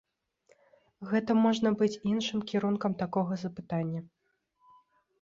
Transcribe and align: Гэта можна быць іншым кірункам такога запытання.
Гэта 1.11 1.31
можна 1.43 1.69
быць 1.83 1.91
іншым 2.15 2.39
кірункам 2.55 2.99
такога 3.05 3.41
запытання. 3.47 4.07